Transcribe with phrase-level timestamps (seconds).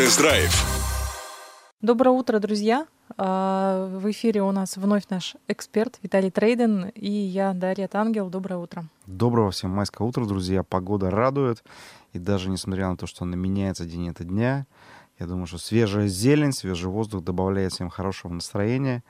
[0.00, 0.50] Тест-драйв.
[1.82, 2.86] Доброе утро, друзья!
[3.18, 8.30] А, в эфире у нас вновь наш эксперт Виталий Трейден и я, Дарья Тангел.
[8.30, 8.86] Доброе утро.
[9.06, 10.62] Доброго всем майского утра, друзья.
[10.62, 11.62] Погода радует.
[12.14, 14.64] И даже несмотря на то, что она меняется день ото дня,
[15.18, 19.04] я думаю, что свежая зелень, свежий воздух добавляет всем хорошего настроения.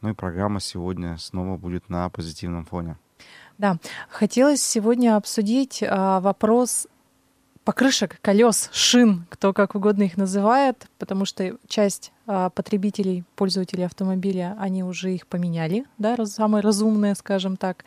[0.00, 2.98] Ну и программа сегодня снова будет на позитивном фоне.
[3.58, 3.78] Да,
[4.08, 6.88] хотелось сегодня обсудить а, вопрос
[7.64, 14.56] покрышек, колес, шин, кто как угодно их называет, потому что часть а, потребителей, пользователей автомобиля,
[14.58, 17.84] они уже их поменяли, да, самые разумные, скажем так.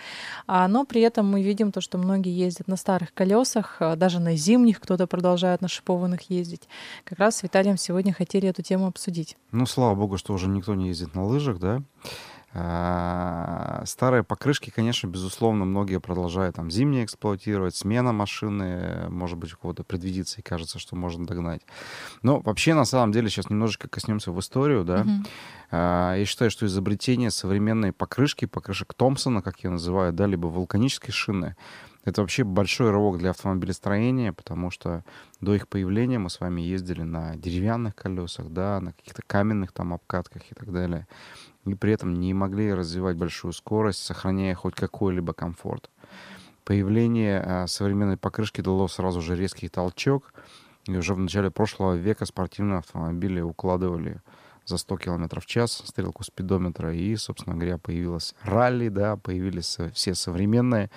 [0.47, 4.19] А, но при этом мы видим то, что многие ездят на старых колесах, а, даже
[4.19, 6.67] на зимних кто-то продолжает на шипованных ездить.
[7.03, 9.37] Как раз с Виталием сегодня хотели эту тему обсудить.
[9.51, 11.81] Ну, слава богу, что уже никто не ездит на лыжах, да.
[12.57, 19.57] А, старые покрышки, конечно, безусловно, многие продолжают там зимние эксплуатировать, смена машины, может быть, у
[19.57, 21.61] кого-то предвидится и кажется, что можно догнать.
[22.21, 25.05] Но вообще, на самом деле, сейчас немножечко коснемся в историю, да.
[25.71, 26.17] Uh-huh.
[26.17, 31.57] Я считаю, что изобретение современной покрышки, покрышек Томпсона, как я называю, да, либо вулканической шины,
[32.05, 35.03] это вообще большой рывок для автомобилестроения, потому что
[35.41, 39.93] до их появления мы с вами ездили на деревянных колесах, да, на каких-то каменных там
[39.93, 41.05] обкатках и так далее
[41.65, 45.89] и при этом не могли развивать большую скорость, сохраняя хоть какой-либо комфорт.
[46.63, 50.33] Появление а, современной покрышки дало сразу же резкий толчок,
[50.85, 54.21] и уже в начале прошлого века спортивные автомобили укладывали
[54.65, 60.15] за 100 км в час стрелку спидометра, и, собственно говоря, появилась ралли, да, появились все
[60.15, 60.89] современные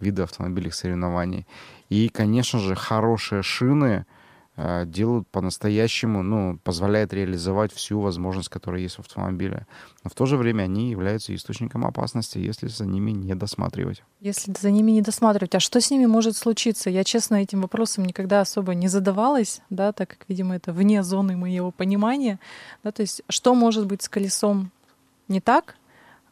[0.00, 1.46] виды автомобильных соревнований.
[1.88, 4.06] И, конечно же, хорошие шины—
[4.56, 9.66] делают по-настоящему, ну, позволяет реализовать всю возможность, которая есть в автомобиле.
[10.04, 14.04] Но в то же время они являются источником опасности, если за ними не досматривать.
[14.20, 16.88] Если за ними не досматривать, а что с ними может случиться?
[16.88, 21.36] Я, честно, этим вопросом никогда особо не задавалась, да, так как, видимо, это вне зоны
[21.36, 22.38] моего понимания.
[22.84, 24.70] Да, то есть что может быть с колесом
[25.26, 25.83] не так, а,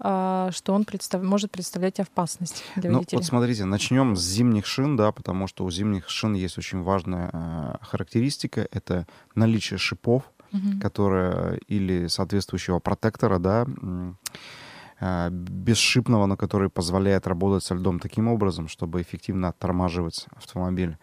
[0.02, 1.22] что он представ...
[1.22, 3.18] может представлять опасность для ну, водителя.
[3.18, 7.30] Вот смотрите, начнем с зимних шин, да, потому что у зимних шин есть очень важная
[7.32, 10.80] э, характеристика, это наличие шипов, угу.
[10.80, 13.66] которые или соответствующего протектора, да,
[15.00, 20.96] э, бесшипного, на который позволяет работать со льдом таким образом, чтобы эффективно оттормаживать автомобиль.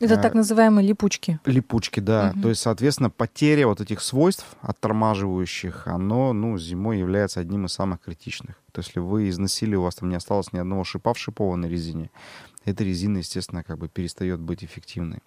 [0.00, 1.38] Это так называемые липучки.
[1.44, 2.32] Липучки, да.
[2.34, 2.42] Угу.
[2.42, 8.00] То есть, соответственно, потеря вот этих свойств оттормаживающих, оно, ну, зимой является одним из самых
[8.00, 8.56] критичных.
[8.72, 11.68] То есть, если вы износили, у вас там не осталось ни одного шипа в шипованной
[11.68, 12.10] резине,
[12.64, 15.20] эта резина, естественно, как бы перестает быть эффективной.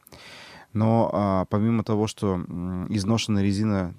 [0.74, 2.36] Но а, помимо того, что
[2.90, 3.94] изношенная резина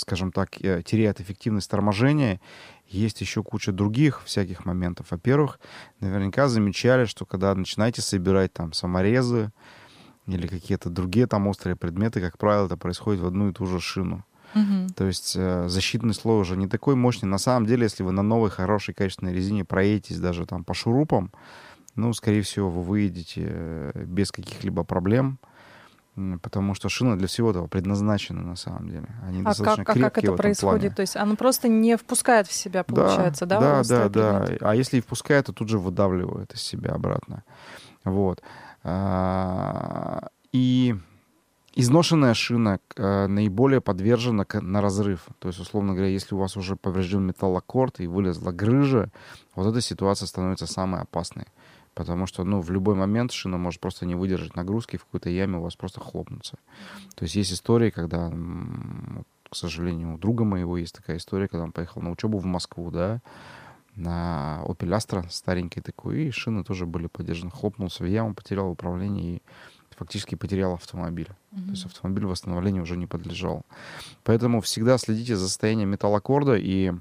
[0.00, 2.40] скажем так, э, теряет эффективность торможения,
[2.86, 5.06] есть еще куча других всяких моментов.
[5.10, 5.60] Во-первых,
[6.00, 9.52] наверняка замечали, что когда начинаете собирать там саморезы
[10.26, 13.80] или какие-то другие там острые предметы, как правило, это происходит в одну и ту же
[13.80, 14.24] шину.
[14.54, 14.94] Угу.
[14.96, 17.26] То есть э, защитный слой уже не такой мощный.
[17.26, 21.30] На самом деле, если вы на новой, хорошей, качественной резине проедетесь даже там по шурупам,
[21.94, 25.38] ну, скорее всего, вы выедете э, без каких-либо проблем
[26.42, 29.08] потому что шины для всего этого предназначены на самом деле.
[29.26, 30.80] Они а достаточно как, а как это происходит?
[30.80, 30.94] Плане.
[30.94, 33.60] То есть оно просто не впускает в себя, получается, да?
[33.60, 34.56] Да, да, да, да.
[34.60, 37.44] А если и впускает, то тут же выдавливает из себя обратно.
[38.04, 38.42] Вот.
[38.82, 40.94] А, и
[41.74, 45.26] изношенная шина э, наиболее подвержена на разрыв.
[45.38, 49.10] То есть, условно говоря, если у вас уже поврежден металлокорд и вылезла грыжа,
[49.54, 51.46] вот эта ситуация становится самой опасной
[52.00, 55.58] потому что, ну, в любой момент шина может просто не выдержать нагрузки, в какой-то яме
[55.58, 56.56] у вас просто хлопнуться.
[57.14, 58.30] То есть есть истории, когда,
[59.50, 62.90] к сожалению, у друга моего есть такая история, когда он поехал на учебу в Москву,
[62.90, 63.20] да,
[63.96, 67.50] на Opel Astra старенький такой, и шины тоже были поддержаны.
[67.50, 69.42] Хлопнулся в яму, потерял управление и
[69.94, 71.28] фактически потерял автомобиль.
[71.52, 71.64] Mm-hmm.
[71.64, 73.66] То есть автомобиль восстановлению уже не подлежал.
[74.24, 76.94] Поэтому всегда следите за состоянием металлокорда и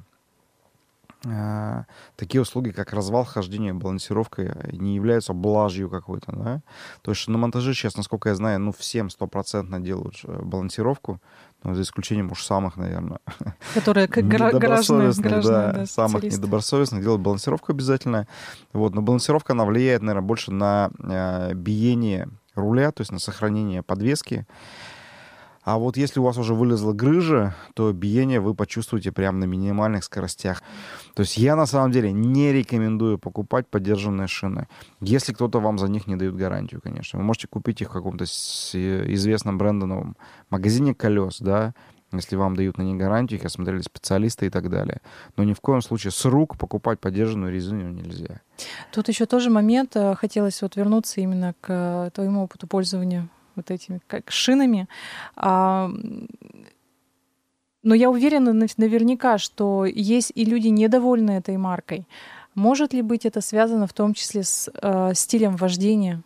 [2.15, 6.61] такие услуги, как развал хождения, балансировка, не являются блажью какой-то, да.
[7.01, 11.19] То есть на монтаже сейчас, насколько я знаю, ну, всем стопроцентно делают э, балансировку,
[11.63, 13.19] ну, за исключением уж самых, наверное,
[13.73, 15.11] которые как граждане,
[15.41, 18.25] да, да, самых недобросовестных делают балансировку обязательно.
[18.71, 23.83] Вот, но балансировка, она влияет, наверное, больше на э, биение руля, то есть на сохранение
[23.83, 24.45] подвески.
[25.63, 30.03] А вот если у вас уже вылезла грыжа, то биение вы почувствуете прямо на минимальных
[30.03, 30.63] скоростях.
[31.15, 34.67] То есть я на самом деле не рекомендую покупать поддержанные шины.
[35.01, 37.19] Если кто-то вам за них не дает гарантию, конечно.
[37.19, 40.15] Вы можете купить их в каком-то известном брендовом
[40.49, 41.73] магазине колес, да,
[42.11, 45.01] если вам дают на них гарантию, их осмотрели специалисты и так далее.
[45.37, 48.41] Но ни в коем случае с рук покупать поддержанную резину нельзя.
[48.91, 53.29] Тут еще тоже момент, э, хотелось вот вернуться именно к твоему опыту пользования
[53.59, 54.87] вот этими как шинами.
[55.35, 55.89] А,
[57.83, 62.07] но я уверена наверняка, что есть и люди недовольны этой маркой.
[62.55, 66.21] Может ли быть это связано в том числе с э, стилем вождения?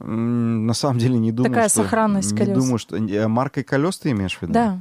[0.00, 1.82] На самом деле не думаю, Такая что...
[1.82, 2.58] сохранность не колес.
[2.58, 2.96] думаю, что...
[2.96, 4.52] Э, маркой колес ты имеешь в виду?
[4.52, 4.78] Да.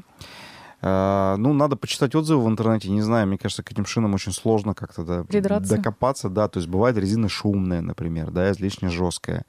[0.82, 2.90] Uh, ну, надо почитать отзывы в интернете.
[2.90, 6.28] Не знаю, мне кажется, к этим шинам очень сложно как-то да, докопаться.
[6.28, 9.46] Да, то есть бывает резина шумная, например, да, излишне жесткая.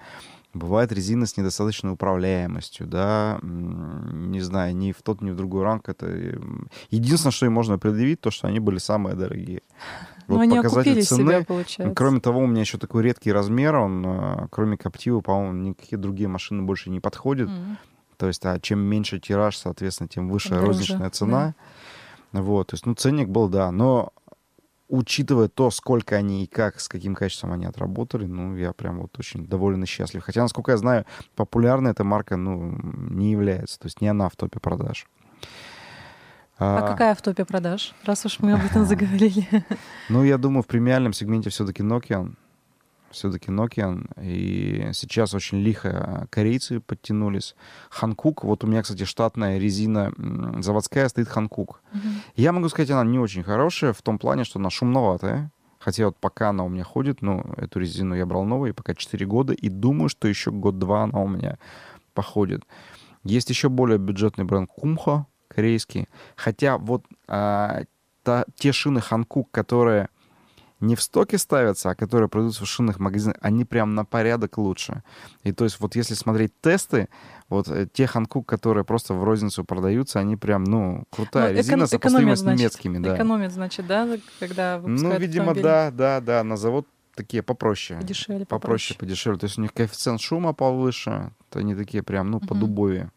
[0.54, 5.88] Бывает резина с недостаточной управляемостью, да, не знаю, ни в тот, ни в другой ранг.
[5.88, 6.06] Это
[6.90, 9.62] единственное, что им можно предъявить, то, что они были самые дорогие.
[10.28, 11.24] Вот Но они показатель цены.
[11.24, 11.94] Себя, получается.
[11.96, 16.28] Кроме того, у меня еще такой редкий размер, он, э, кроме Коптива, по-моему, никакие другие
[16.28, 17.50] машины больше не подходят.
[17.50, 17.76] Mm-hmm.
[18.18, 21.54] То есть, а чем меньше тираж, соответственно, тем выше Дороже, розничная цена.
[22.32, 22.42] Да.
[22.42, 24.12] Вот, то есть, ну, ценник был, да, но
[24.92, 29.18] учитывая то, сколько они и как, с каким качеством они отработали, ну, я прям вот
[29.18, 30.22] очень доволен и счастлив.
[30.22, 32.78] Хотя, насколько я знаю, популярная эта марка, ну,
[33.10, 35.06] не является, то есть не она в топе продаж.
[36.58, 39.46] А, а какая в топе продаж, раз уж мы об этом заговорили?
[40.10, 42.30] Ну, я думаю, в премиальном сегменте все-таки Nokia
[43.12, 44.04] все-таки Nokia.
[44.22, 47.54] И сейчас очень лихо корейцы подтянулись.
[47.90, 50.12] Ханкук, вот у меня, кстати, штатная резина
[50.60, 51.82] заводская стоит Ханкук.
[51.92, 52.00] Угу.
[52.36, 55.50] Я могу сказать, она не очень хорошая в том плане, что она шумноватая.
[55.78, 59.26] Хотя вот пока она у меня ходит, ну, эту резину я брал новую, пока 4
[59.26, 61.58] года, и думаю, что еще год-два она у меня
[62.14, 62.62] походит.
[63.24, 66.08] Есть еще более бюджетный бренд Кумхо, корейский.
[66.36, 67.82] Хотя вот а,
[68.22, 70.08] та, те шины Ханкук, которые
[70.82, 75.02] не в стоке ставятся, а которые продаются в шинных магазинах, они прям на порядок лучше.
[75.44, 77.08] И то есть вот если смотреть тесты,
[77.48, 81.86] вот э, те Ханкук, которые просто в розницу продаются, они прям, ну, крутая ну, резина,
[81.86, 82.98] сопоставимая с немецкими.
[82.98, 83.14] Да.
[83.14, 84.08] Экономит, значит, да,
[84.40, 85.62] когда Ну, видимо, автомобиль.
[85.62, 88.00] да, да, да, на завод такие попроще.
[88.00, 88.60] Подешевле, попроще.
[88.60, 89.38] Попроще, подешевле.
[89.38, 92.46] То есть у них коэффициент шума повыше, то они такие прям, ну, угу.
[92.46, 93.10] по дубове.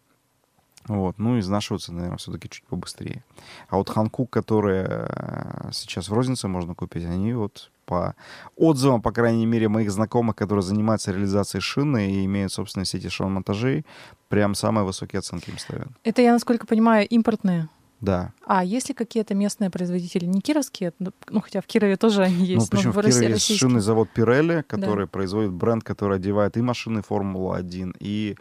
[0.87, 1.17] Вот.
[1.17, 3.23] Ну, изнашиваются, наверное, все-таки чуть побыстрее.
[3.69, 8.15] А вот Ханкук, которые э, сейчас в рознице можно купить, они вот по
[8.55, 13.85] отзывам, по крайней мере, моих знакомых, которые занимаются реализацией шины и имеют собственные сети шин-монтажей,
[14.29, 15.87] прям самые высокие оценки им ставят.
[16.03, 17.67] Это, я насколько понимаю, импортные?
[18.01, 18.33] Да.
[18.45, 22.43] А есть ли какие-то местные производители, не кировские, ну, хотя в Кирове тоже они ну,
[22.43, 22.71] есть.
[22.71, 25.09] Ну, причем в, в Кирове есть шинный завод Пирелли, который да.
[25.09, 28.35] производит бренд, который одевает и машины Формула-1, и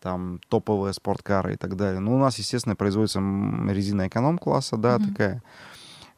[0.00, 2.00] там топовые спорткары и так далее.
[2.00, 5.08] Ну, у нас, естественно, производится резина эконом-класса, да, mm-hmm.
[5.08, 5.42] такая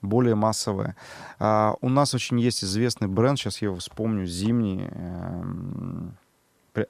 [0.00, 0.96] более массовая.
[1.38, 4.88] А, у нас очень есть известный бренд, сейчас я его вспомню, зимний,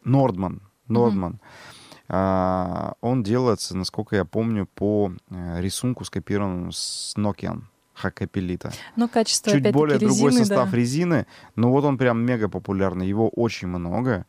[0.04, 0.62] Нордман.
[0.88, 1.40] Нордман.
[2.08, 7.62] А, он делается, насколько я помню, по э, рисунку, скопированному с Nokian.
[7.94, 8.72] Хакапелита.
[8.96, 10.76] Ну, качество, Чуть более резины, другой состав да.
[10.76, 13.06] резины, но вот он прям мега популярный.
[13.06, 14.26] Его очень много.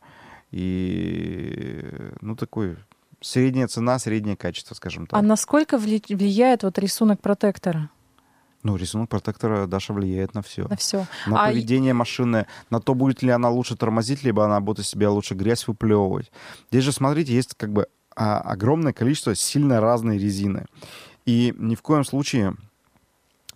[0.54, 1.82] И,
[2.20, 2.76] ну, такой
[3.20, 5.18] средняя цена, среднее качество, скажем так.
[5.18, 7.90] А насколько влияет вот рисунок протектора?
[8.62, 10.68] Ну, рисунок протектора Даша влияет на все.
[10.68, 11.06] На все.
[11.26, 14.88] На а поведение машины, на то, будет ли она лучше тормозить, либо она будет из
[14.88, 16.30] себя лучше грязь выплевывать.
[16.70, 20.66] Здесь же, смотрите, есть как бы а, огромное количество сильно разной резины.
[21.26, 22.54] И ни в коем случае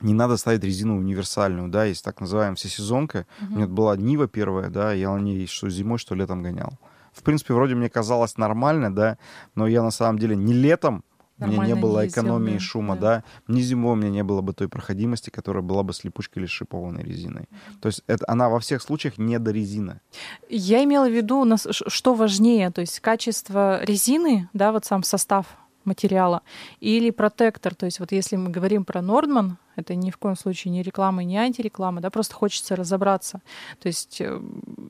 [0.00, 3.26] не надо ставить резину универсальную, да, есть так называемая всесезонка.
[3.40, 3.46] Uh-huh.
[3.52, 6.72] У меня была Нива первая, да, я на ней что зимой, что летом гонял.
[7.12, 9.18] В принципе, вроде мне казалось нормально, да,
[9.54, 11.02] но я на самом деле не летом
[11.40, 13.00] у меня не было ездил, экономии да, шума, да.
[13.46, 13.52] да.
[13.52, 16.46] Ни зимой у меня не было бы той проходимости, которая была бы с липучкой или
[16.46, 17.48] шипованной резиной.
[17.80, 20.00] То есть это, она во всех случаях не до резины.
[20.48, 25.46] Я имела в виду, что важнее, то есть качество резины, да, вот сам состав
[25.88, 26.42] материала,
[26.80, 27.74] или протектор.
[27.74, 31.24] То есть вот если мы говорим про Нордман, это ни в коем случае не реклама,
[31.24, 33.40] не антиреклама, да, просто хочется разобраться.
[33.80, 34.40] То есть э,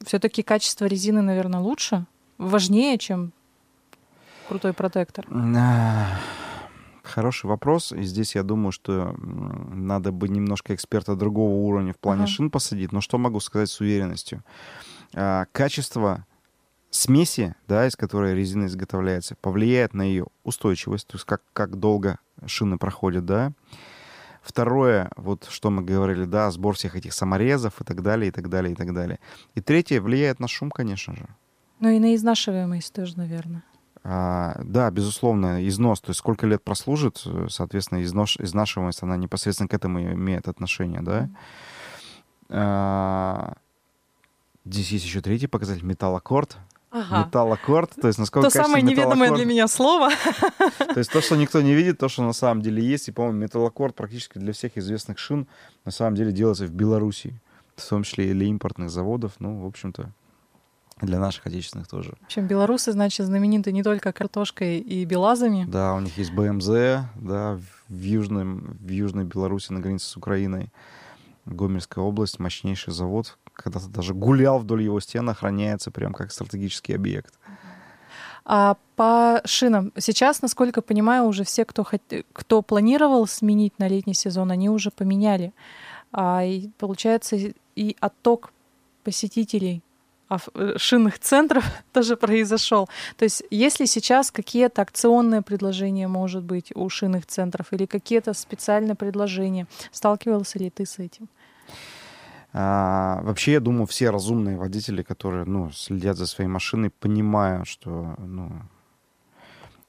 [0.05, 2.05] все-таки качество резины, наверное, лучше,
[2.39, 3.33] важнее, чем
[4.49, 5.27] крутой протектор.
[7.03, 7.93] Хороший вопрос.
[7.93, 12.31] И здесь я думаю, что надо бы немножко эксперта другого уровня в плане ага.
[12.31, 12.93] шин посадить.
[12.93, 14.43] Но что могу сказать с уверенностью?
[15.15, 16.27] А, качество
[16.91, 22.19] смеси, да, из которой резина изготовляется, повлияет на ее устойчивость, то есть как, как долго
[22.47, 23.53] шины проходят, да.
[24.43, 28.49] Второе, вот что мы говорили, да, сбор всех этих саморезов и так далее, и так
[28.49, 29.19] далее, и так далее.
[29.55, 31.27] И третье, влияет на шум, конечно же.
[31.81, 33.63] Ну и на изнашиваемость тоже, наверное.
[34.05, 39.75] А, да, безусловно, износ, то есть сколько лет прослужит, соответственно, износ, изнашиваемость, она непосредственно к
[39.75, 41.29] этому имеет отношение, да.
[42.49, 43.55] А,
[44.65, 46.57] здесь есть еще третий показатель, металлокорд.
[46.91, 47.27] Ага.
[47.27, 50.09] Металлокорд, то есть насколько То самое неведомое для меня слово.
[50.79, 53.09] То есть то, что никто не видит, то, что на самом деле есть.
[53.09, 55.47] И, по-моему, металлокорд практически для всех известных шин
[55.85, 57.39] на самом деле делается в Беларуси.
[57.77, 59.33] В том числе и для импортных заводов.
[59.39, 60.11] Ну, в общем-то,
[61.01, 62.15] Для наших отечественных тоже.
[62.23, 65.65] В общем, белорусы, значит, знамениты не только картошкой и белазами.
[65.69, 66.67] Да, у них есть БМЗ,
[67.15, 70.73] да, в, южном, в Южной Беларуси на границе с Украиной.
[71.47, 73.39] Гомельская область, мощнейший завод.
[73.59, 77.35] Когда-то даже гулял вдоль его стен, охраняется прям как стратегический объект.
[78.45, 82.01] А по шинам сейчас, насколько понимаю, уже все, кто, хот...
[82.33, 85.53] кто планировал сменить на летний сезон, они уже поменяли.
[86.13, 87.37] А, и получается
[87.77, 88.53] и отток
[89.05, 89.83] посетителей
[90.31, 92.89] э, шинных центров тоже произошел.
[93.19, 98.95] То есть если сейчас какие-то акционные предложения, может быть, у шинных центров или какие-то специальные
[98.95, 101.29] предложения, сталкивался ли ты с этим?
[102.53, 108.15] А, вообще, я думаю, все разумные водители, которые ну, следят за своей машиной, понимают, что
[108.19, 108.63] ну,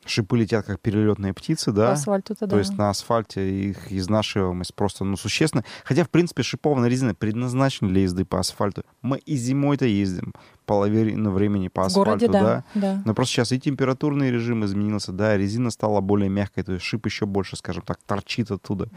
[0.09, 1.87] шипы летят как перелетные птицы, да.
[1.87, 5.63] По асфальту-то, То есть на асфальте их изнашиваемость просто, ну, существенно.
[5.83, 8.83] Хотя, в принципе, шипованная резина предназначена для езды по асфальту.
[9.01, 10.33] Мы и зимой-то ездим
[10.65, 12.63] половину времени по асфальту, городе, да, да.
[12.75, 13.01] да.
[13.03, 17.07] Но просто сейчас и температурный режим изменился, да, резина стала более мягкой, то есть шип
[17.07, 18.87] еще больше, скажем так, торчит оттуда.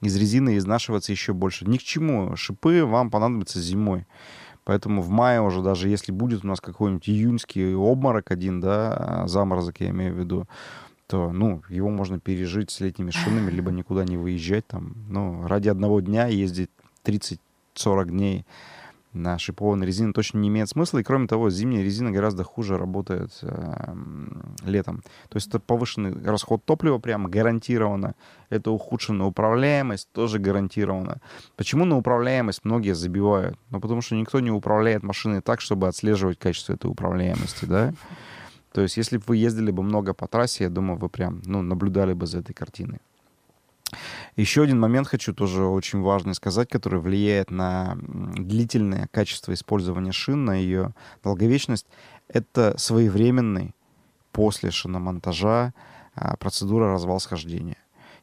[0.00, 1.64] Из резины изнашиваться еще больше.
[1.64, 2.34] Ни к чему.
[2.34, 4.04] Шипы вам понадобятся зимой.
[4.64, 9.80] Поэтому в мае уже, даже если будет у нас какой-нибудь июньский обморок один, да, заморозок
[9.80, 10.46] я имею в виду,
[11.08, 14.94] то, ну, его можно пережить с летними шинами, либо никуда не выезжать там.
[15.08, 16.70] Ну, ради одного дня ездить
[17.04, 18.46] 30-40 дней
[19.12, 20.98] на шипованной резине точно не имеет смысла.
[20.98, 23.94] И кроме того, зимняя резина гораздо хуже работает э,
[24.64, 25.02] летом.
[25.28, 28.14] То есть это повышенный расход топлива прямо гарантированно.
[28.48, 31.18] Это ухудшенная управляемость тоже гарантированно.
[31.56, 33.58] Почему на управляемость многие забивают?
[33.70, 37.92] Ну, потому что никто не управляет машиной так, чтобы отслеживать качество этой управляемости, да?
[38.72, 41.60] То есть если бы вы ездили бы много по трассе, я думаю, вы прям, ну,
[41.60, 43.00] наблюдали бы за этой картиной.
[44.36, 50.44] Еще один момент хочу тоже очень важный сказать, который влияет на длительное качество использования шин,
[50.44, 51.86] на ее долговечность.
[52.28, 53.74] Это своевременный
[54.32, 55.74] после шиномонтажа
[56.14, 57.76] а, процедура развал схождения.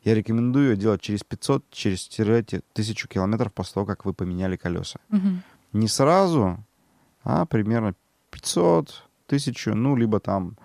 [0.03, 4.99] Я рекомендую ее делать через 500, через 1000 километров после того, как вы поменяли колеса.
[5.09, 5.27] Угу.
[5.73, 6.63] Не сразу,
[7.23, 7.93] а примерно
[8.31, 10.57] 500, 1000, ну, либо там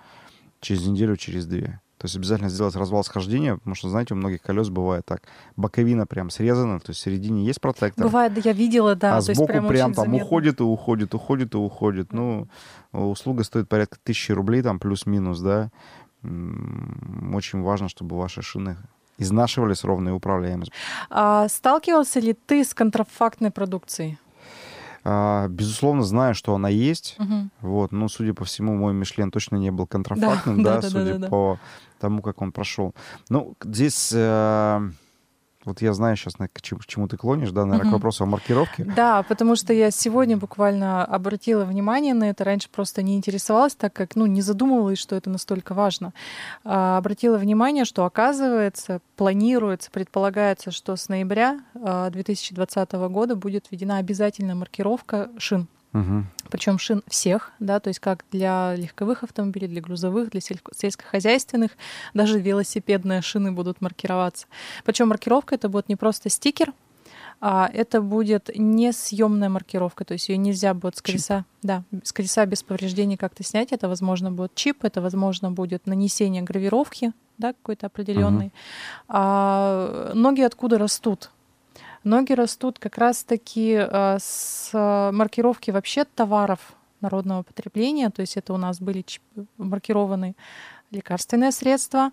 [0.61, 1.81] через неделю, через две.
[2.05, 5.23] То есть обязательно сделать развал схождения, потому что, знаете, у многих колес бывает так.
[5.57, 8.05] Боковина прям срезана, то есть в середине есть протектор.
[8.05, 9.17] Бывает, я видела, да.
[9.17, 10.27] А сбоку прям, прям там заметно.
[10.27, 12.13] уходит и уходит, уходит и уходит.
[12.13, 12.47] Ну,
[12.93, 15.71] услуга стоит порядка тысячи рублей, там плюс-минус, да.
[16.23, 18.77] Очень важно, чтобы ваши шины
[19.17, 20.73] изнашивались ровно и управляемость.
[21.09, 24.19] А сталкивался ли ты с контрафактной продукцией?
[25.05, 27.17] А, безусловно, знаю, что она есть.
[27.19, 27.51] Угу.
[27.61, 31.13] Вот, но, судя по всему, мой Мишлен точно не был контрафактным, да, да, да, судя
[31.13, 31.29] да, да.
[31.29, 31.59] по
[32.01, 32.95] тому, как он прошел.
[33.29, 34.13] Ну, здесь...
[34.15, 34.91] э,
[35.65, 37.91] вот я знаю сейчас, к чему, к чему ты клонишь, да, наверное, Мгм.
[37.91, 38.85] к вопросу о маркировке.
[38.85, 42.45] Да, потому что я сегодня буквально обратила внимание на это.
[42.45, 46.13] Раньше просто не интересовалась, так как ну, не задумывалась, что это настолько важно.
[46.65, 53.99] А, обратила внимание, что оказывается, планируется, предполагается, что с ноября а, 2020 года будет введена
[53.99, 55.67] обязательная маркировка шин.
[55.95, 56.27] Мгм.
[56.51, 61.71] Причем шин всех, да, то есть как для легковых автомобилей, для грузовых, для сельско- сельскохозяйственных,
[62.15, 64.47] даже велосипедные шины будут маркироваться.
[64.85, 66.73] Причем маркировка это будет не просто стикер,
[67.41, 71.07] а это будет несъемная маркировка, то есть ее нельзя будет с Чип.
[71.07, 73.71] колеса, да, с колеса без повреждений как-то снять.
[73.71, 78.53] Это, возможно, будет чип, это, возможно, будет нанесение гравировки, да, какой-то определенной.
[79.09, 81.31] А ноги откуда растут?
[82.05, 84.71] Ноги растут как раз-таки а, с
[85.13, 86.61] маркировки вообще товаров
[87.01, 89.05] народного потребления, то есть это у нас были
[89.57, 90.37] маркированы
[90.91, 92.11] лекарственные средства,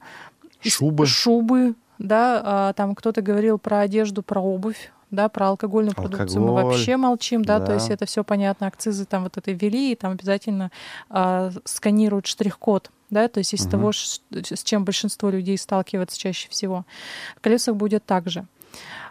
[0.61, 1.05] Шубы.
[1.05, 6.49] шубы, да, а, там кто-то говорил про одежду, про обувь, да, про алкогольную продукцию мы
[6.49, 7.73] Алкоголь, вообще молчим, да, то да.
[7.75, 10.71] есть это все понятно, акцизы там вот это ввели, и там обязательно
[11.09, 13.71] а, сканируют штрих-код, да, то есть из Мгм.
[13.71, 16.85] того, с чем большинство людей сталкивается чаще всего.
[17.35, 18.45] В колесах будет так же.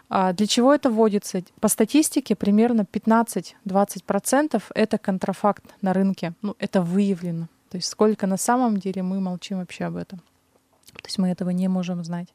[0.11, 1.41] Для чего это вводится?
[1.61, 6.33] По статистике примерно 15-20% это контрафакт на рынке.
[6.41, 7.47] Ну, это выявлено.
[7.69, 10.19] То есть сколько на самом деле мы молчим вообще об этом.
[10.19, 12.27] То есть мы этого не можем знать.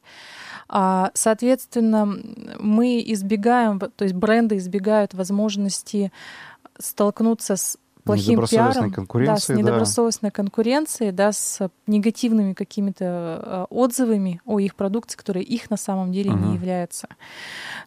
[0.67, 2.05] А, Соответственно,
[2.59, 6.11] мы избегаем, то есть бренды избегают возможности
[6.79, 7.77] столкнуться с
[8.07, 9.61] плохим Недобросовестной пиаром, да, с конкуренцией, да.
[9.61, 16.11] недобросовестной конкуренцией, да, с негативными какими-то э, отзывами о их продукции, которые их на самом
[16.11, 16.53] деле не Мгм.
[16.55, 17.07] являются.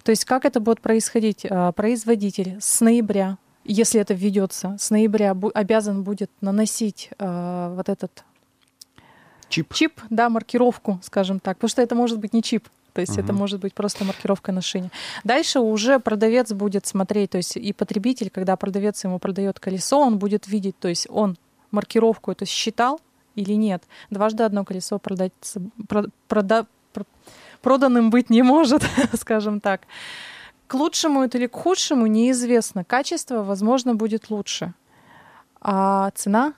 [0.05, 1.47] То есть как это будет происходить?
[1.49, 8.25] А, Производитель с ноября, если это введется, с ноября обязан будет наносить а, вот этот
[9.49, 9.75] Чип.
[9.75, 13.25] чип, да, маркировку, скажем так, потому что это может быть не чип, То есть Мгм.
[13.25, 14.91] это может быть просто маркировка на шине.
[15.25, 20.19] Дальше уже продавец будет смотреть, то есть и потребитель, когда продавец ему продает колесо, он
[20.19, 21.37] будет видеть, то есть он
[21.71, 23.01] маркировку эту считал
[23.37, 23.83] или нет.
[24.11, 25.33] Дважды одно колесо продать,
[25.89, 27.07] про- прода- про-
[27.63, 28.83] проданным быть не может,
[29.15, 29.83] скажем так.
[30.67, 32.85] К лучшему это или к худшему неизвестно.
[32.85, 34.73] Качество, возможно, будет лучше.
[35.61, 36.55] А цена,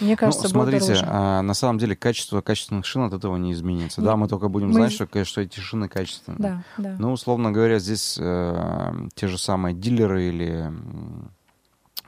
[0.00, 1.04] мне кажется, ну, смотрите, дороже.
[1.08, 4.00] а, на самом деле качество качественных шин от этого не изменится.
[4.00, 6.38] Не- Да, мы только будем мы знать, что, конечно, эти шины качественные.
[6.40, 6.96] Да, да.
[6.98, 10.72] Ну, условно говоря, здесь э, те же самые дилеры или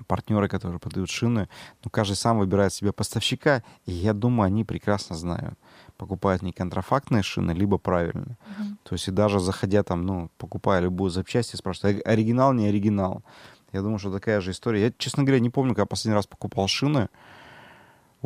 [0.07, 1.49] партнеры, которые продают шины,
[1.85, 5.55] ну, каждый сам выбирает себе поставщика, и я думаю, они прекрасно знают,
[5.97, 8.37] покупают не контрафактные шины, либо правильные.
[8.59, 8.79] Мгм.
[8.83, 13.23] То есть и даже заходя там, ну, покупая любую запчасти, спрашивают, «Ори- оригинал, не оригинал.
[13.73, 14.83] Я думаю, что такая же история.
[14.87, 17.09] Я, честно говоря, не помню, когда последний раз покупал шины.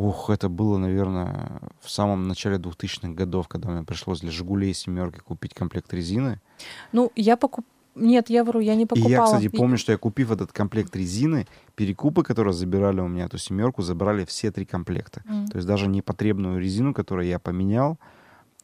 [0.01, 5.19] Ух, это было, наверное, в самом начале 2000-х годов, когда мне пришлось для «Жигулей» семерки
[5.19, 6.39] купить комплект резины.
[6.91, 7.65] Ну, я покуп...
[7.93, 9.09] Нет, я вру, я не покупала.
[9.09, 13.25] И я, кстати, помню, что я купив этот комплект резины, перекупы, которые забирали у меня
[13.25, 15.21] эту семерку, забрали все три комплекта.
[15.27, 15.47] М.
[15.47, 17.99] То есть даже непотребную резину, которую я поменял,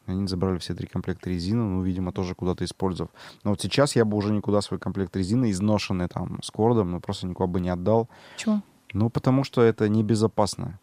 [0.06, 3.12] они забрали все три комплекта резины, ну, видимо, тоже куда-то использовав.
[3.44, 7.00] Но вот сейчас я бы уже никуда свой комплект резины, изношенный там с кордом, ну,
[7.00, 8.08] просто никуда бы не отдал.
[8.34, 8.62] Почему?
[8.92, 10.80] Ну, потому что это небезопасно.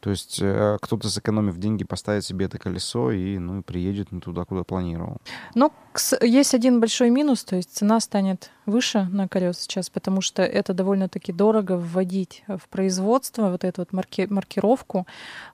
[0.00, 4.44] То есть э, кто-то, сэкономив деньги, поставит себе это колесо и, ну, приедет не туда,
[4.44, 5.18] куда планировал.
[5.54, 5.72] Но
[6.20, 10.74] есть один большой минус, то есть цена станет выше на колес сейчас, потому что это
[10.74, 15.06] довольно-таки дорого вводить в производство, вот эту вот марки- маркировку,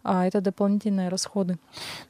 [0.03, 1.59] а это дополнительные расходы.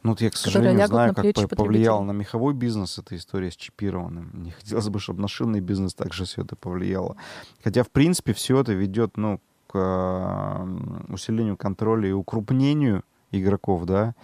[0.04, 2.14] Ну, вот я, к сожалению, знаю, на как плечи по- повлияла потребителей.
[2.14, 4.30] на меховой бизнес эта история с чипированным.
[4.44, 7.16] Не хотелось бы, чтобы на шинный бизнес также все это повлияло.
[7.64, 14.14] Хотя, в принципе, все это ведет, ну, к э, усилению контроля и укрупнению игроков, да,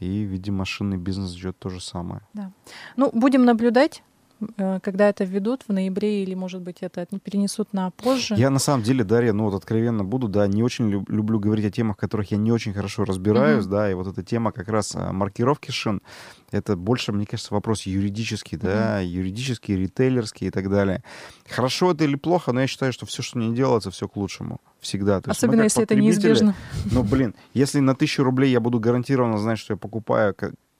[0.00, 2.22] и, видимо, шинный бизнес ждет то же самое.
[2.96, 4.02] Ну, будем наблюдать,
[4.82, 8.34] когда это введут в ноябре, или, может быть, это не перенесут на позже.
[8.36, 11.64] Я на самом деле, Дарья, ну вот откровенно буду, да, не очень люб- люблю говорить
[11.64, 13.70] о темах, в которых я не очень хорошо разбираюсь, Мгм.
[13.72, 16.02] да, и вот эта тема как раз а, маркировки шин,
[16.50, 21.02] это больше, мне кажется, вопрос юридический, да, юридический, ритейлерский и так далее.
[21.48, 24.60] Хорошо это или плохо, но я считаю, что все, что не делается, все к лучшему.
[24.80, 25.20] Всегда.
[25.20, 26.54] То есть Особенно, как если это неизбежно.
[26.92, 30.34] Ну, блин, если на тысячу рублей я буду гарантированно знать, что я покупаю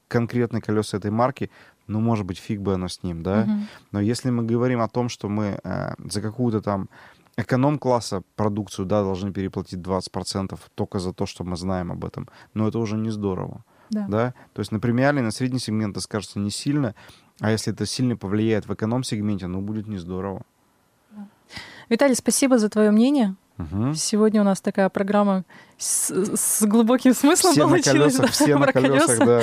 [0.09, 1.51] конкретные колеса этой марки,
[1.87, 3.45] ну, может быть, фиг бы оно с ним, да.
[3.45, 3.66] Мгм.
[3.92, 6.88] Но если мы говорим о том, что мы э, за какую-то там
[7.37, 12.66] эконом-класса продукцию, да, должны переплатить 20% только за то, что мы знаем об этом, но
[12.66, 14.07] это уже не здорово, Да.
[14.09, 14.35] да.
[14.55, 16.95] То есть на премиальный, на средний сегмент это скажется не сильно,
[17.40, 20.42] а если это сильно повлияет в эконом-сегменте, ну, будет не здорово.
[21.88, 23.37] Виталий, спасибо за твое мнение.
[23.95, 25.45] Сегодня у нас такая программа
[25.79, 28.16] с, с глубоким смыслом Все на получилась.
[28.16, 29.42] колесах, да, все на про колесах, колеса.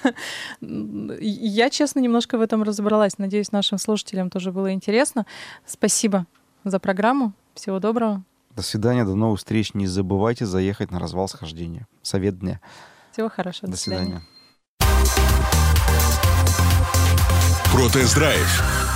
[0.00, 0.14] да.
[1.20, 3.18] Я, честно, немножко в этом разобралась.
[3.18, 5.26] Надеюсь, нашим слушателям тоже было интересно.
[5.66, 6.26] Спасибо
[6.64, 7.32] за программу.
[7.54, 8.22] Всего доброго.
[8.56, 9.74] До свидания, до новых встреч.
[9.74, 11.86] Не забывайте заехать на развал схождения.
[12.02, 12.60] Совет дня.
[13.12, 13.70] Всего хорошего.
[13.70, 14.22] До свидания.
[17.72, 18.89] Протест-драйв